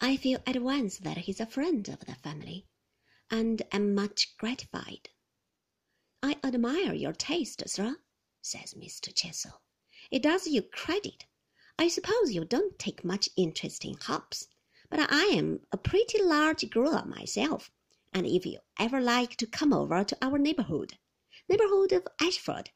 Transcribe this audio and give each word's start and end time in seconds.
I 0.00 0.16
feel 0.16 0.40
at 0.46 0.62
once 0.62 0.98
that 0.98 1.18
he's 1.18 1.40
a 1.40 1.46
friend 1.46 1.88
of 1.88 1.98
the 2.06 2.14
family, 2.14 2.66
and 3.30 3.62
am 3.72 3.96
much 3.96 4.36
gratified. 4.36 5.10
I 6.22 6.36
admire 6.44 6.94
your 6.94 7.12
taste, 7.12 7.68
sir, 7.68 7.96
says 8.40 8.74
Mr. 8.74 9.12
Chestle. 9.12 9.60
It 10.12 10.22
does 10.22 10.46
you 10.46 10.62
credit. 10.62 11.26
I 11.76 11.88
suppose 11.88 12.32
you 12.32 12.44
don't 12.44 12.78
take 12.78 13.04
much 13.04 13.28
interest 13.36 13.84
in 13.84 13.94
hops, 13.94 14.46
but 14.88 15.00
I 15.00 15.24
am 15.34 15.66
a 15.72 15.76
pretty 15.76 16.22
large 16.22 16.70
grower 16.70 17.04
myself, 17.04 17.72
and 18.12 18.24
if 18.24 18.46
you 18.46 18.60
ever 18.78 19.00
like 19.00 19.34
to 19.38 19.48
come 19.48 19.72
over 19.72 20.04
to 20.04 20.24
our 20.24 20.38
neighborhood, 20.38 20.96
neighborhood 21.48 21.90
of 21.90 22.06
Ashford, 22.20 22.70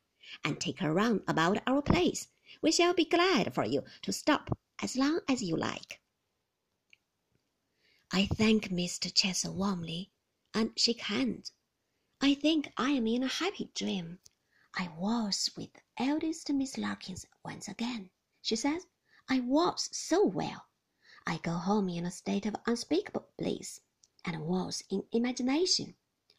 and 0.45 0.61
take 0.61 0.83
a 0.83 0.93
run 0.93 1.23
about 1.29 1.63
our 1.69 1.83
place, 1.83 2.27
we 2.61 2.73
shall 2.73 2.95
be 2.95 3.05
glad 3.05 3.55
for 3.55 3.65
you 3.65 3.85
to 4.03 4.13
stop 4.13 4.59
as 4.83 4.97
long 4.97 5.21
as 5.29 5.41
you 5.41 5.57
like. 5.57 6.01
I 8.15 8.27
thank 8.27 8.69
Mr. 8.69 9.11
Chestle 9.11 9.55
warmly 9.55 10.11
and 10.53 10.79
shake 10.79 11.01
hands. 11.01 11.53
I 12.21 12.35
think 12.35 12.71
I 12.77 12.91
am 12.91 13.07
in 13.07 13.23
a 13.23 13.27
happy 13.27 13.71
dream. 13.75 14.19
I 14.75 14.89
was 14.89 15.49
with 15.57 15.71
eldest 15.97 16.51
Miss 16.51 16.77
Larkins 16.77 17.25
once 17.43 17.69
again, 17.69 18.11
she 18.43 18.55
says. 18.55 18.87
I 19.31 19.41
was 19.41 19.89
so 19.97 20.27
well. 20.27 20.67
I 21.27 21.39
go 21.39 21.53
home 21.53 21.89
in 21.89 22.05
a 22.05 22.11
state 22.11 22.45
of 22.45 22.55
unspeakable 22.67 23.31
bliss, 23.39 23.81
and 24.27 24.45
was 24.45 24.85
in 24.91 25.05
imagination 25.11 25.97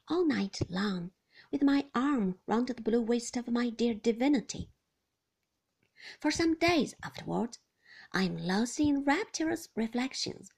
all 0.08 0.28
night 0.28 0.59
long 0.70 1.12
with 1.50 1.64
my 1.64 1.88
arm 1.95 2.38
round 2.45 2.67
the 2.67 2.76
blue 2.76 3.02
waist 3.02 3.36
of 3.36 3.48
my 3.48 3.72
dear 3.72 3.95
divinity. 3.95 4.70
For 6.20 6.30
some 6.30 6.53
days 6.53 6.94
afterwards, 7.02 7.58
I 8.12 8.26
am 8.26 8.38
lost 8.38 8.80
in 8.80 9.03
rapturous 9.03 9.70
reflections 9.76 10.52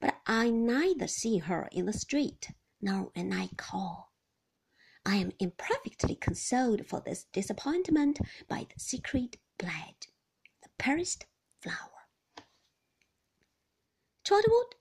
but 0.00 0.20
I 0.26 0.50
neither 0.50 1.06
see 1.06 1.38
her 1.38 1.68
in 1.72 1.86
the 1.86 1.92
street 1.92 2.50
nor 2.80 3.10
when 3.14 3.32
I 3.32 3.48
call. 3.56 4.12
I 5.04 5.16
am 5.16 5.32
imperfectly 5.38 6.16
consoled 6.16 6.86
for 6.86 7.00
this 7.00 7.24
disappointment 7.32 8.18
by 8.48 8.66
the 8.72 8.80
secret 8.80 9.36
pledge, 9.58 10.10
the 10.62 10.68
perished 10.78 11.26
flower. 11.60 12.08
Trotwood, 14.24 14.74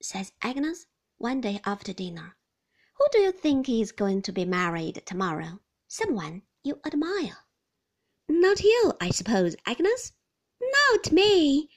says 0.00 0.32
Agnes 0.40 0.86
one 1.18 1.40
day 1.40 1.60
after 1.64 1.92
dinner, 1.92 2.36
who 2.94 3.06
do 3.10 3.18
you 3.18 3.32
think 3.32 3.68
is 3.68 3.92
going 3.92 4.22
to 4.22 4.32
be 4.32 4.44
married 4.44 5.02
tomorrow? 5.04 5.60
Someone 5.88 6.42
you 6.62 6.80
admire. 6.86 7.38
Not 8.28 8.60
you, 8.60 8.92
I 9.00 9.10
suppose, 9.10 9.56
Agnes? 9.66 10.12
Not 10.60 11.12
me, 11.12 11.70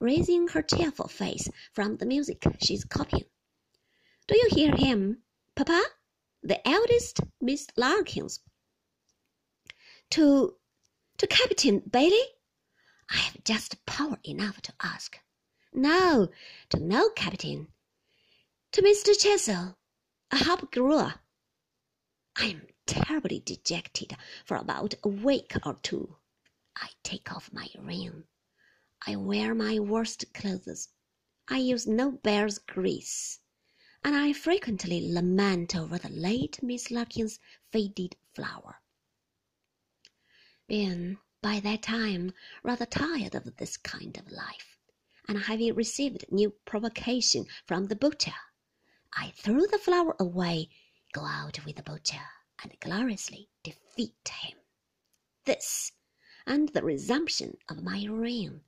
raising 0.00 0.48
her 0.48 0.62
cheerful 0.62 1.08
face 1.08 1.48
from 1.72 1.96
the 1.96 2.06
music 2.06 2.44
she's 2.62 2.84
copying. 2.84 3.26
Do 4.26 4.36
you 4.36 4.48
hear 4.50 4.76
him, 4.76 5.22
Papa? 5.54 5.82
The 6.42 6.66
eldest 6.66 7.20
Miss 7.40 7.66
Larkins. 7.76 8.40
To 10.10 10.56
to 11.18 11.26
Captain 11.26 11.80
Bailey? 11.80 12.22
I 13.10 13.16
have 13.16 13.42
just 13.42 13.84
power 13.86 14.18
enough 14.22 14.60
to 14.62 14.74
ask. 14.80 15.18
No, 15.72 16.28
to 16.70 16.78
no 16.78 17.10
captain. 17.10 17.68
To 18.72 18.82
Mr. 18.82 19.18
Chestle, 19.18 19.76
a 20.30 20.36
hop 20.36 20.70
grower. 20.70 21.14
I 22.36 22.46
am 22.46 22.66
terribly 22.86 23.40
dejected 23.40 24.16
for 24.44 24.56
about 24.56 24.94
a 25.02 25.08
week 25.08 25.56
or 25.64 25.74
two. 25.82 26.16
I 26.76 26.90
take 27.02 27.32
off 27.32 27.52
my 27.52 27.66
ring. 27.78 28.24
I 29.06 29.14
wear 29.14 29.54
my 29.54 29.78
worst 29.78 30.34
clothes. 30.34 30.88
I 31.46 31.58
use 31.58 31.86
no 31.86 32.10
bear's 32.10 32.58
grease, 32.58 33.38
and 34.04 34.16
I 34.16 34.32
frequently 34.32 35.12
lament 35.12 35.76
over 35.76 35.98
the 35.98 36.08
late 36.08 36.60
Miss 36.64 36.90
Larkins' 36.90 37.38
faded 37.70 38.16
flower. 38.34 38.82
Being 40.66 41.18
by 41.40 41.60
that 41.60 41.82
time 41.82 42.32
rather 42.64 42.86
tired 42.86 43.36
of 43.36 43.56
this 43.56 43.76
kind 43.76 44.18
of 44.18 44.32
life, 44.32 44.76
and 45.28 45.38
having 45.44 45.74
received 45.74 46.26
new 46.32 46.50
provocation 46.50 47.46
from 47.66 47.86
the 47.86 47.96
butcher, 47.96 48.34
I 49.12 49.30
threw 49.30 49.68
the 49.68 49.78
flower 49.78 50.16
away, 50.18 50.70
go 51.12 51.24
out 51.24 51.64
with 51.64 51.76
the 51.76 51.84
butcher, 51.84 52.26
and 52.62 52.78
gloriously 52.80 53.48
defeat 53.62 54.28
him. 54.28 54.58
This, 55.44 55.92
and 56.46 56.68
the 56.70 56.82
resumption 56.82 57.58
of 57.68 57.82
my 57.82 58.04
ring 58.04 58.64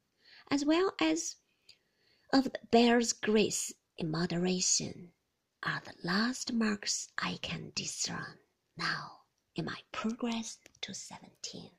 as 0.50 0.64
well 0.64 0.94
as 1.00 1.36
of 2.32 2.44
the 2.44 2.58
bear's 2.70 3.12
grace 3.12 3.72
in 3.98 4.10
moderation, 4.10 5.12
are 5.62 5.82
the 5.84 5.94
last 6.02 6.52
marks 6.52 7.08
I 7.18 7.38
can 7.42 7.72
discern 7.74 8.38
now 8.76 9.22
in 9.54 9.64
my 9.64 9.78
progress 9.92 10.58
to 10.82 10.94
seventeen. 10.94 11.70